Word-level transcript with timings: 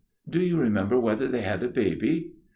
"Do 0.27 0.39
you 0.39 0.57
remember 0.57 0.99
whether 0.99 1.27
they 1.27 1.41
had 1.41 1.61
a 1.61 1.67
baby?" 1.67 2.31